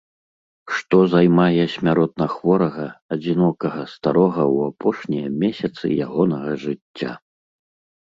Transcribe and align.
Што 0.77 0.97
займае 1.15 1.65
смяротна 1.73 2.25
хворага, 2.37 2.87
адзінокага 3.17 3.81
старога 3.95 4.43
ў 4.55 4.75
апошнія 4.75 5.27
месяцы 5.47 5.97
ягонага 6.11 6.61
жыцця? 6.69 7.11